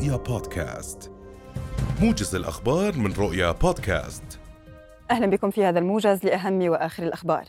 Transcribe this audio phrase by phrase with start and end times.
[0.00, 1.12] رؤيا بودكاست.
[2.02, 4.40] موجز الأخبار من رؤيا بودكاست.
[5.10, 7.44] أهلا بكم في هذا الموجز لأهم وآخر الأخبار.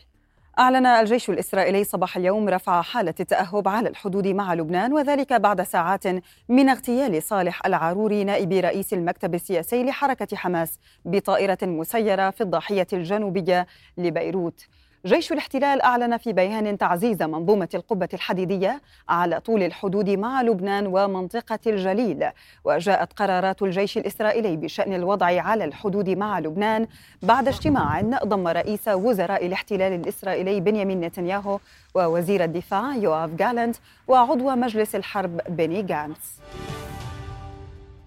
[0.60, 6.04] أعلن الجيش الإسرائيلي صباح اليوم رفع حالة التأهب على الحدود مع لبنان وذلك بعد ساعات
[6.50, 13.68] من اغتيال صالح العاروري نائب رئيس المكتب السياسي لحركة حماس بطائرة مسيرة في الضاحية الجنوبية
[13.98, 14.68] لبيروت.
[15.06, 21.60] جيش الاحتلال أعلن في بيان تعزيز منظومة القبة الحديدية على طول الحدود مع لبنان ومنطقة
[21.68, 22.30] الجليل.
[22.64, 26.88] وجاءت قرارات الجيش الإسرائيلي بشأن الوضع على الحدود مع لبنان
[27.22, 31.60] بعد اجتماع ضم رئيس وزراء الاحتلال الإسرائيلي بنيامين نتنياهو
[31.96, 33.76] ووزير الدفاع يوآف جالنت
[34.08, 36.42] وعضو مجلس الحرب بني جانتس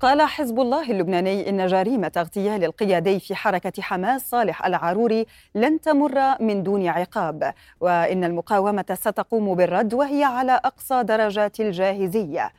[0.04, 6.42] قال حزب الله اللبناني إن جريمة اغتيال القيادي في حركة حماس صالح العاروري لن تمر
[6.42, 12.52] من دون عقاب وإن المقاومة ستقوم بالرد وهي على أقصى درجات الجاهزية.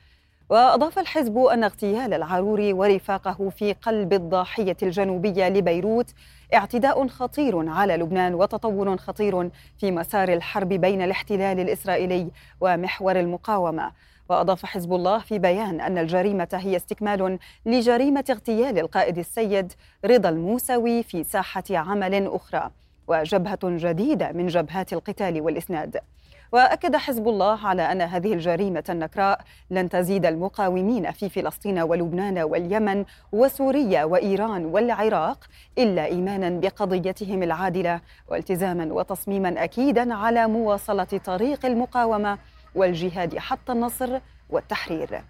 [0.50, 6.14] وأضاف الحزب أن اغتيال العاروري ورفاقه في قلب الضاحية الجنوبية لبيروت
[6.54, 9.50] اعتداء خطير على لبنان وتطور خطير
[9.80, 12.28] في مسار الحرب بين الاحتلال الإسرائيلي
[12.62, 13.92] ومحور المقاومة.
[14.30, 19.74] وأضاف حزب الله في بيان أن الجريمة هي استكمال لجريمة اغتيال القائد السيد
[20.06, 22.70] رضا الموسوي في ساحة عمل أخرى
[23.08, 25.98] وجبهة جديدة من جبهات القتال والإسناد.
[26.52, 33.06] وأكد حزب الله على أن هذه الجريمة النكراء لن تزيد المقاومين في فلسطين ولبنان واليمن
[33.32, 35.38] وسوريا وإيران والعراق
[35.78, 42.38] إلا إيمانا بقضيتهم العادلة والتزاما وتصميما أكيدا على مواصلة طريق المقاومة
[42.76, 45.22] والجهاد حتى النصر والتحرير.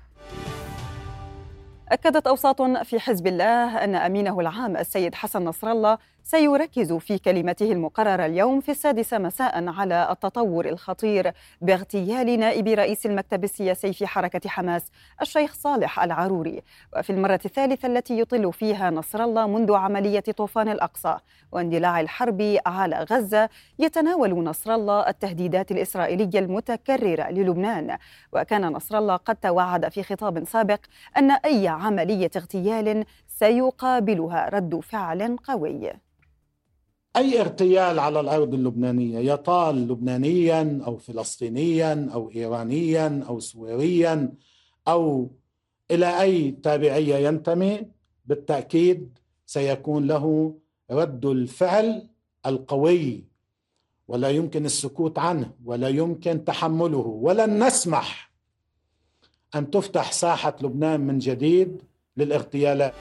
[1.89, 5.97] أكدت أوساط في حزب الله أن أمينه العام السيد حسن نصر الله
[6.28, 11.31] سيركز في كلمته المقررة اليوم في السادسة مساء على التطور الخطير
[11.62, 16.62] باغتيال نائب رئيس المكتب السياسي في حركة حماس الشيخ صالح العروري.
[16.98, 21.18] وفي المرة الثالثة التي يطل فيها نصر الله منذ عملية طوفان الأقصى
[21.52, 23.50] واندلاع الحرب على غزة
[23.80, 27.97] يتناول نصر الله التهديدات الإسرائيلية المتكررة للبنان.
[28.34, 30.80] وكان نصر الله قد توعد في خطاب سابق
[31.18, 36.06] أن أي عملية اغتيال سيقابلها رد فعل قوي.
[37.16, 44.34] أي اغتيال على الأرض اللبنانية يطال لبنانيا أو فلسطينيا أو إيرانيا أو سوريا
[44.88, 45.31] أو
[45.92, 47.81] إلى أي تابعية ينتمي
[48.26, 50.56] بالتأكيد سيكون له
[50.92, 52.08] رد الفعل
[52.46, 53.24] القوي
[54.08, 58.32] ولا يمكن السكوت عنه ولا يمكن تحمله ولن نسمح
[59.56, 61.82] أن تفتح ساحة لبنان من جديد
[62.18, 62.94] للاغتيالات.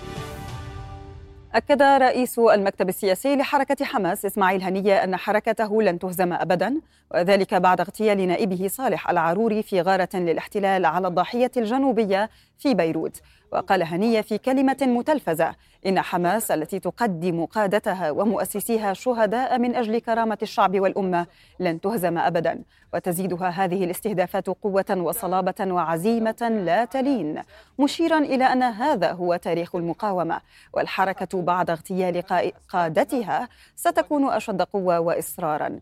[1.55, 6.81] أكد رئيس المكتب السياسي لحركة حماس إسماعيل هنية أن حركته لن تهزم أبدا
[7.15, 13.21] وذلك بعد اغتيال نائبه صالح العروري في غارة للاحتلال على الضاحية الجنوبية في بيروت.
[13.55, 15.55] وقال هنية في كلمة متلفزة
[15.87, 21.27] إن حماس التي تقدم قادتها ومؤسسيها شهداء من أجل كرامة الشعب والأمة
[21.61, 22.63] لن تهزم أبدا
[22.95, 27.43] وتزيدها هذه الاستهدافات قوة وصلابة وعزيمة لا تلين
[27.79, 30.41] مشيرا إلى أن هذا هو تاريخ المقاومة.
[30.73, 32.23] والحركة بعد اغتيال
[32.69, 35.81] قادتها ستكون أشد قوة وإصرارا.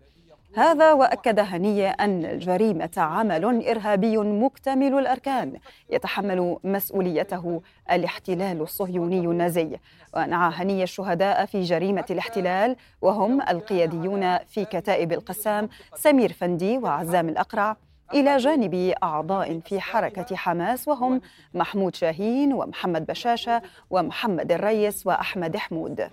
[0.57, 5.53] هذا وأكد هنيه أن الجريمة عمل إرهابي مكتمل الأركان
[5.91, 9.79] يتحمل مسؤوليته الاحتلال الصهيوني النازي.
[10.17, 17.77] ونعى هنيه الشهداء في جريمة الاحتلال وهم القياديون في كتائب القسام سمير فندي وعزام الأقرع
[18.15, 21.21] إلى جانب أعضاء في حركة حماس وهم
[21.55, 26.09] محمود شاهين ومحمد بشاشة ومحمد الريس وأحمد حمود.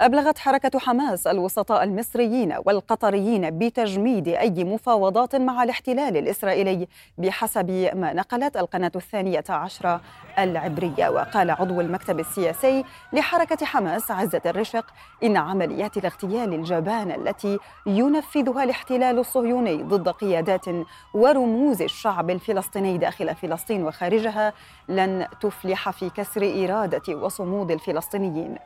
[0.00, 6.88] أبلغت حركة حماس الوسطاء المصريين والقطريين بتجميد أي مفاوضات مع الاحتلال الإسرائيلي
[7.18, 10.00] بحسب ما نقلت القناة الثانية عشرة
[10.38, 11.08] العبرية.
[11.08, 14.84] وقال عضو المكتب السياسي لحركة حماس عزة الرشق
[15.22, 20.66] إن عمليات الاغتيال الجبانة التي ينفذها الاحتلال الصهيوني ضد قيادات
[21.14, 24.52] ورموز الشعب الفلسطيني داخل فلسطين وخارجها
[24.88, 28.56] لن تفلح في كسر إرادة وصمود الفلسطينيين.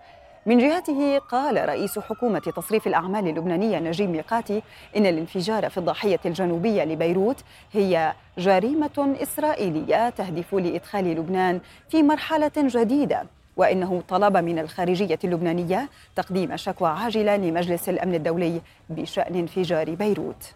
[0.46, 4.62] من جهته قال رئيس حكومة تصريف الأعمال اللبنانية نجيب ميقاتي
[4.96, 13.26] إن الانفجار في الضاحية الجنوبية لبيروت هي جريمة إسرائيلية تهدف لإدخال لبنان في مرحلة جديدة
[13.56, 18.60] وإنه طلب من الخارجية اللبنانية تقديم شكوى عاجلة لمجلس الأمن الدولي
[18.90, 20.54] بشأن انفجار بيروت.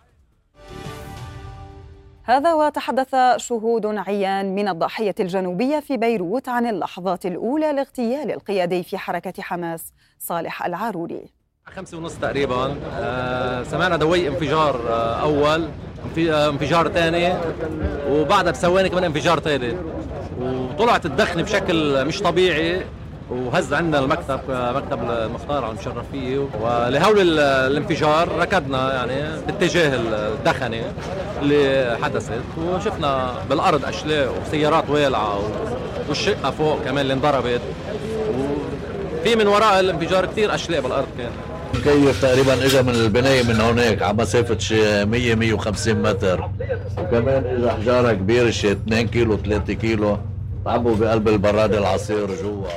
[2.29, 8.99] هذا وتحدث شهود عيان من الضاحية الجنوبية في بيروت عن اللحظات الأولى لاغتيال القيادي في
[8.99, 9.93] حركة حماس.
[10.19, 11.23] صالح العاروري.
[11.67, 12.77] خمسة ونص تقريبا.
[12.95, 15.69] آه سمعنا دوي انفجار آه أول
[16.19, 17.35] آه، انفجار ثاني
[18.11, 19.81] وبعدها بثواني كمان انفجار ثالث
[20.41, 22.83] وطلعت الدخن بشكل مش طبيعي.
[23.31, 26.39] وهز عندنا المكتب مكتب المختار عم نشرف فيه.
[26.61, 30.83] ولهول الانفجار ركضنا يعني باتجاه الدخنة
[31.43, 32.41] اللي حدثت.
[32.59, 35.41] وشفنا بالأرض أشلاء وسيارات والعه
[36.09, 37.61] والشقة فوق كمان اللي انضربت.
[39.21, 41.31] وفي من وراء الانفجار كثير أشلاء بالأرض كان.
[41.75, 46.51] مكيف تقريبا اجى من البناية من هناك على مسافة شي 100 150 متر.
[46.99, 50.19] وكمان اجى حجارة كبيرة شي 2 كيلو 3 كيلو
[50.65, 52.69] تعبوا بقلب البراده العصير جوا.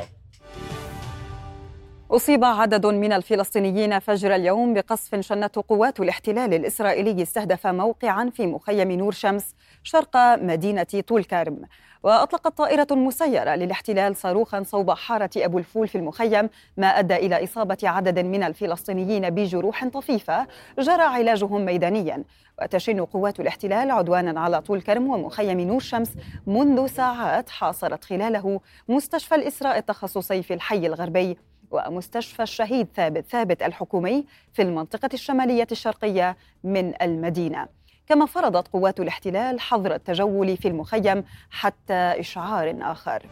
[2.11, 8.91] أصيب عدد من الفلسطينيين فجر اليوم بقصف شنته قوات الاحتلال الإسرائيلي استهدف موقعا في مخيم
[8.91, 11.61] نور شمس شرق مدينة طول كرم
[12.03, 17.77] وأطلقت طائرة مسيرة للاحتلال صاروخا صوب حارة أبو الفول في المخيم ما أدى إلى إصابة
[17.83, 20.47] عدد من الفلسطينيين بجروح طفيفة
[20.79, 22.23] جرى علاجهم ميدانيا.
[22.61, 26.11] وتشن قوات الاحتلال عدوانا على طول كرم ومخيم نور شمس
[26.47, 31.37] منذ ساعات حاصرت خلاله مستشفى الإسراء التخصصي في الحي الغربي.
[31.71, 37.67] ومستشفى الشهيد ثابت ثابت الحكومي في المنطقة الشمالية الشرقية من المدينة.
[38.07, 43.25] كما فرضت قوات الاحتلال حظر التجول في المخيم حتى إشعار آخر.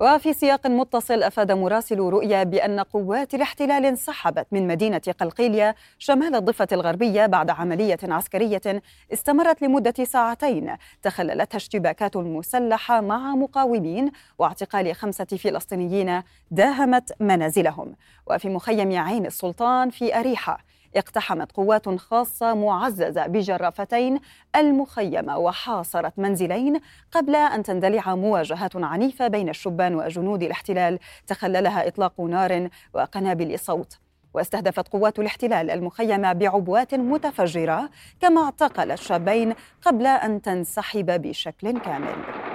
[0.00, 6.68] وفي سياق متصل أفاد مراسل رؤيا بأن قوات الاحتلال انسحبت من مدينة قلقيليه شمال الضفة
[6.72, 10.76] الغربية بعد عملية عسكرية استمرت لمدة ساعتين.
[11.02, 17.96] تخللتها اشتباكات مسلحه مع مقاومين واعتقال خمسة فلسطينيين داهمت منازلهم.
[18.26, 20.58] وفي مخيم عين السلطان في أريحة
[20.96, 24.20] اقتحمت قوات خاصة معززة بجرافتين
[24.56, 26.80] المخيم وحاصرت منزلين
[27.12, 30.98] قبل أن تندلع مواجهات عنيفة بين الشبان وجنود الاحتلال.
[31.26, 33.98] تخللها إطلاق نار وقنابل صوت.
[34.34, 42.47] واستهدفت قوات الاحتلال المخيم بعبوات متفجرة كما اعتقل الشابين قبل أن تنسحب بشكل كامل.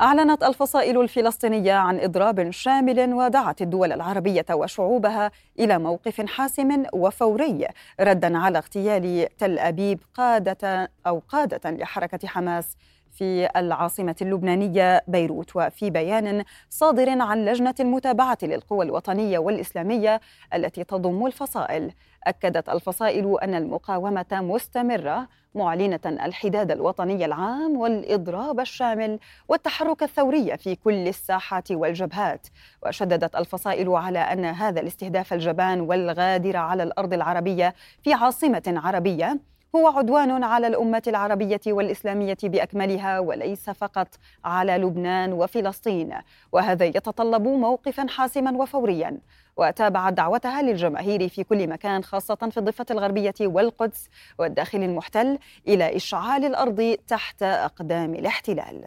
[0.00, 7.66] أعلنت الفصائل الفلسطينية عن إضراب شامل ودعت الدول العربية وشعوبها إلى موقف حاسم وفوري
[8.00, 12.76] ردا على اغتيال تل أبيب قادة أو قادة لحركة حماس
[13.12, 20.20] في العاصمة اللبنانية بيروت وفي بيان صادر عن لجنة المتابعة للقوى الوطنية والإسلامية
[20.54, 21.92] التي تضم الفصائل.
[22.24, 29.18] أكدت الفصائل أن المقاومة مستمرة معلنة الحداد الوطني العام والإضراب الشامل
[29.48, 32.46] والتحرك الثوري في كل الساحات والجبهات.
[32.86, 39.86] وشددت الفصائل على أن هذا الاستهداف الجبان والغادر على الأرض العربية في عاصمة عربية هو
[39.86, 44.08] عدوان على الأمة العربية والإسلامية بأكملها وليس فقط
[44.44, 46.14] على لبنان وفلسطين.
[46.52, 49.18] وهذا يتطلب موقفا حاسما وفوريا.
[49.56, 54.08] وتابعت دعوتها للجماهير في كل مكان خاصة في الضفة الغربية والقدس
[54.38, 55.38] والداخل المحتل
[55.68, 58.84] إلى إشعال الأرض تحت أقدام الاحتلال.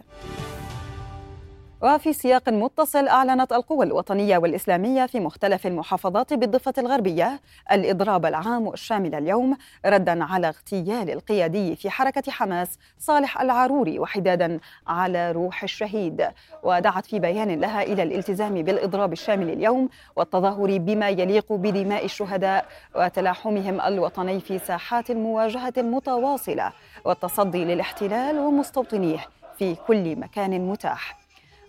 [1.83, 7.41] وفي سياق متصل أعلنت القوى الوطنية والإسلامية في مختلف المحافظات بالضفة الغربية
[7.71, 15.31] الإضراب العام الشامل اليوم ردا على اغتيال القيادي في حركة حماس صالح العروري وحدادا على
[15.31, 16.27] روح الشهيد.
[16.63, 22.65] ودعت في بيان لها إلى الالتزام بالإضراب الشامل اليوم والتظاهر بما يليق بدماء الشهداء
[22.95, 26.74] وتلاحمهم الوطني في ساحات المواجهة المتواصلة
[27.05, 29.19] والتصدي للاحتلال ومستوطنيه
[29.58, 31.23] في كل مكان متاح.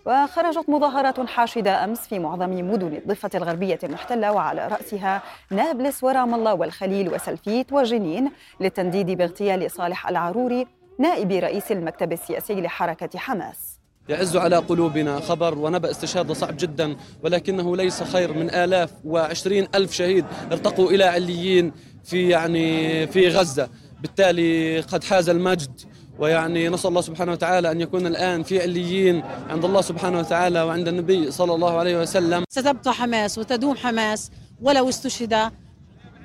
[0.05, 5.21] وخرجت مظاهرات حاشدة أمس في معظم مدن الضفة الغربية المحتلة وعلى رأسها
[5.51, 10.67] نابلس ورام الله والخليل وسلفيت وجنين للتنديد باغتيال صالح العروري
[10.99, 13.79] نائب رئيس المكتب السياسي لحركة حماس.
[14.09, 19.91] يعز على قلوبنا خبر ونبأ استشهاد صعب جدا ولكنه ليس خير من آلاف وعشرين ألف
[19.91, 21.71] شهيد ارتقوا إلى عليين
[22.03, 23.69] في يعني في غزة.
[24.01, 25.81] بالتالي قد حاز المجد
[26.19, 30.87] ويعني نسأل الله سبحانه وتعالى أن يكون الآن في عليين عند الله سبحانه وتعالى وعند
[30.87, 32.43] النبي صلى الله عليه وسلم.
[32.49, 34.31] ستبقى حماس وتدوم حماس
[34.61, 35.51] ولو استشهد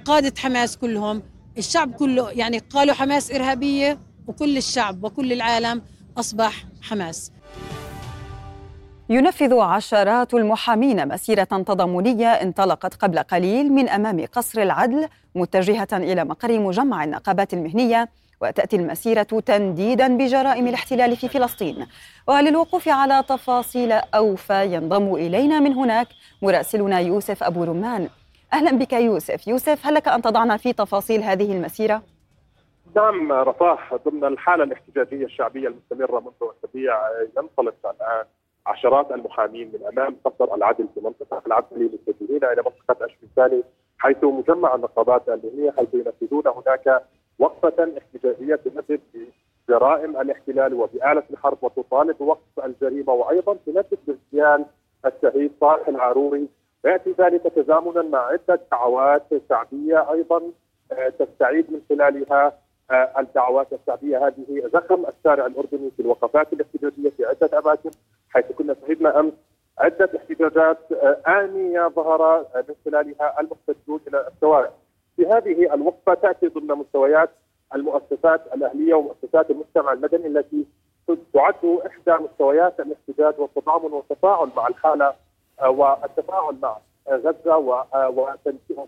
[0.05, 1.23] قادة حماس كلهم.
[1.59, 5.83] الشعب كله يعني قالوا حماس إرهابية وكل الشعب وكل العالم
[6.19, 7.33] أصبح حماس.
[9.11, 16.59] ينفذ عشرات المحامين مسيرة تضامنية انطلقت قبل قليل من أمام قصر العدل متجهة إلى مقر
[16.59, 18.09] مجمع النقابات المهنية
[18.41, 21.87] وتأتي المسيرة تنديدا بجرائم الاحتلال في فلسطين.
[22.27, 26.07] وللوقوف على تفاصيل أوفى ينضم إلينا من هناك
[26.43, 28.09] مراسلنا يوسف أبو رمان.
[28.53, 29.49] أهلا بك يوسف.
[29.49, 32.03] يوسف هل لك أن تضعنا في تفاصيل هذه المسيرة؟
[32.97, 36.95] نعم رفاح ضمن الحالة الاحتجاجية الشعبية المستمرة منذ أسابيع
[37.37, 38.25] ينطلق الآن
[38.67, 43.63] عشرات المحامين من أمام قصر العدل في منطقة العدل متجهين إلى منطقة اشبيساني
[43.99, 47.03] حيث مجمع النقابات المهنيه حيث ينفذون هناك
[47.39, 49.01] وقفة احتجاجية تمثل
[49.69, 54.65] بجرائم الاحتلال وبآلة الحرب وتطالب بوقف الجريمة وأيضا تندد باغتيال
[55.07, 56.49] الشهيد صالح العروري.
[56.85, 60.43] يأتي ذلك تزامنا مع عدة دعوات شعبية أيضا
[60.93, 62.53] آه، تستعيد من خلالها
[62.91, 67.91] آه، الدعوات الشعبية هذه زخم الشارع الأردني في الوقفات الاحتجاجية في عدة أماكن.
[68.31, 69.33] حيث كنا شهدنا أمس
[69.79, 74.71] عدة احتجاجات آه، آنية ظهر من خلالها المحتجون إلى الشوارع.
[75.17, 77.31] في هذه الوقفة تأتي ضمن مستويات
[77.75, 80.67] المؤسسات الأهلية ومؤسسات المجتمع المدني التي
[81.35, 85.15] تعد إحدى مستويات الاحتجاج والتضامن والتفاعل مع الحاله
[85.61, 86.77] آه، والتفاعل مع
[87.09, 87.57] غزة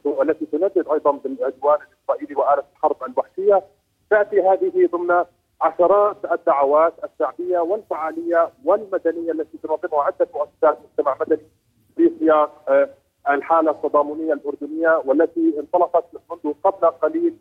[0.05, 3.63] والتي تندد أيضا بالعدوان الإسرائيلي وآلة الحرب الوحشية
[4.11, 5.25] تأتي هذه ضمن
[5.63, 11.47] عشرات الدعوات الشعبيه والفعالية والمدنية التي تنظمها عدة مؤسسات مجتمع مدني
[11.97, 12.89] في سياق آه،
[13.31, 17.37] الحالة التضامنيه الأردنية والتي انطلقت منذ قبل قليل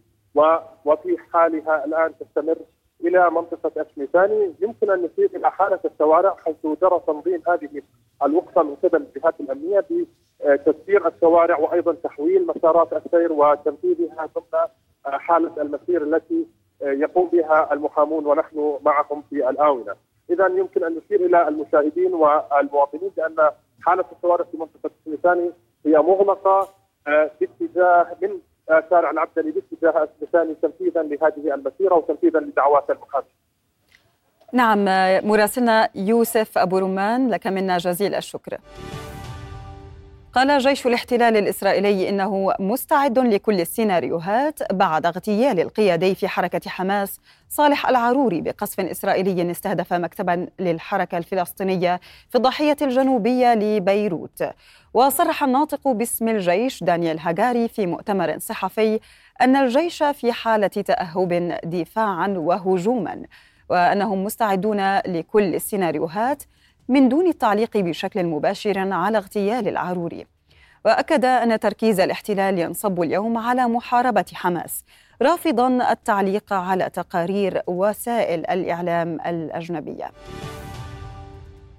[0.85, 2.57] وفي حالها الآن تستمر
[3.01, 7.81] إلى منطقة اشميتاني يمكن أن نشير إلى حالة الشوارع حيث جرى تنظيم هذه
[8.23, 9.85] الوقفة من قبل الجهات الأمنية
[10.45, 14.67] بتسيير الشوارع وأيضا تحويل مسارات السير وتنفيذها ضمن
[15.19, 16.47] حالة المسير التي
[16.81, 19.95] يقوم بها المحامون ونحن معهم في الآونة.
[20.29, 23.50] إذا يمكن أن نشير إلى المشاهدين والمواطنين بأن
[23.81, 25.51] حالة الشوارع في منطقة الثاني
[25.85, 26.69] هي مغلقة
[27.07, 28.29] آه، باتجاه من
[28.89, 33.29] شارع العبدلي باتجاه الثاني تنفيذا لهذه المسيرة وتنفيذا لدعوات المحامين.
[34.53, 34.85] نعم
[35.27, 38.57] مراسلنا يوسف أبو رمان لك منا جزيل الشكر.
[40.33, 47.19] قال جيش الاحتلال الإسرائيلي إنه مستعد لكل السيناريوهات بعد اغتيال القيادي في حركة حماس
[47.50, 54.43] صالح العروري بقصف إسرائيلي استهدف مكتبا للحركة الفلسطينية في الضاحية الجنوبية لبيروت.
[54.93, 59.00] وصرح الناطق باسم الجيش دانيال هاجاري في مؤتمر صحفي
[59.41, 63.23] أن الجيش في حالة تأهب دفاعا وهجوما
[63.69, 66.43] وأنهم مستعدون لكل السيناريوهات
[66.91, 70.25] من دون التعليق بشكل مباشر على اغتيال العروري.
[70.86, 74.83] وأكد أن تركيز الاحتلال ينصب اليوم على محاربة حماس
[75.21, 80.12] رافضا التعليق على تقارير وسائل الإعلام الأجنبية.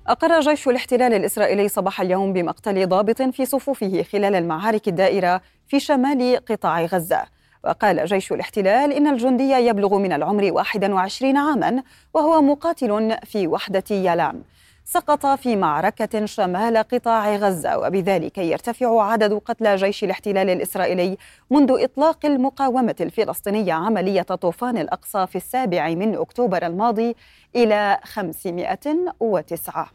[0.07, 6.45] أقر جيش الاحتلال الإسرائيلي صباح اليوم بمقتل ضابط في صفوفه خلال المعارك الدائرة في شمال
[6.45, 7.23] قطاع غزة.
[7.65, 11.83] وقال جيش الاحتلال إن الجندي يبلغ من العمر 21 عاما
[12.15, 14.43] وهو مقاتل في وحدة يلام.
[14.85, 21.17] سقط في معركة شمال قطاع غزة وبذلك يرتفع عدد قتلى جيش الاحتلال الإسرائيلي
[21.51, 27.17] منذ إطلاق المقاومة الفلسطينية عملية طوفان الأقصى في السابع من أكتوبر الماضي
[27.57, 29.91] إلى 509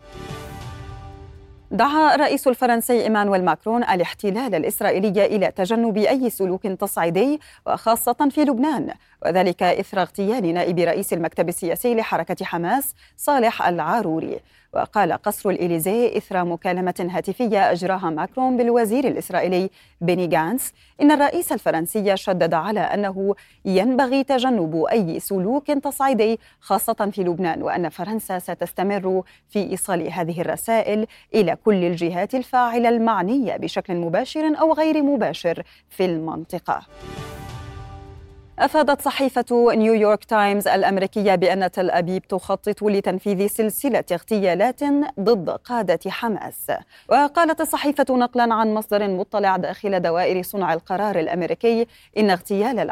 [1.72, 8.94] دعا الرئيس الفرنسي إيمانويل ماكرون الاحتلال الإسرائيلي إلى تجنب أي سلوك تصعيدي وخاصة في لبنان.
[9.26, 14.40] وذلك إثر اغتيال نائب رئيس المكتب السياسي لحركة حماس صالح العاروري.
[14.74, 19.70] وقال قصر الإليزي إثر مكالمة هاتفية أجراها ماكرون بالوزير الإسرائيلي
[20.02, 27.24] بيني جانس إن الرئيس الفرنسي شدد على أنه ينبغي تجنب أي سلوك تصعيدي خاصة في
[27.24, 34.60] لبنان وأن فرنسا ستستمر في إيصال هذه الرسائل إلى كل الجهات الفاعلة المعنية بشكل مباشر
[34.60, 36.82] أو غير مباشر في المنطقة.
[38.60, 44.84] أفادت صحيفة نيويورك تايمز الأمريكية بأن تل أبيب تخطط لتنفيذ سلسلة اغتيالات
[45.20, 46.72] ضد قادة حماس.
[47.10, 51.88] وقالت الصحيفة نقلا عن مصدر مطلع داخل دوائر صنع القرار الأمريكي
[52.18, 52.92] إن اغتيال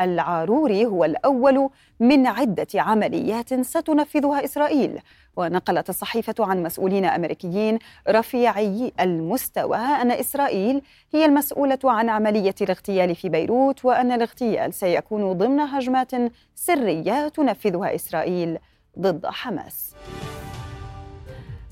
[0.00, 1.68] العاروري هو الأول
[2.00, 4.98] من عدة عمليات ستنفذها إسرائيل.
[5.38, 7.78] ونقلت الصحيفة عن مسؤولين أمريكيين
[8.08, 10.82] رفيعي المستوى أن إسرائيل
[11.14, 16.10] هي المسؤولة عن عملية الاغتيال في بيروت وأن الاغتيال سيكون ضمن هجمات
[16.54, 18.58] سرية تنفذها إسرائيل
[18.98, 19.94] ضد حماس.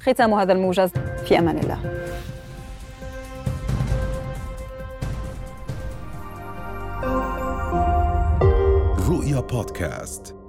[0.01, 0.91] ختام هذا الموجز
[1.25, 1.79] في أمان الله.
[9.09, 10.46] رؤيا بودكاست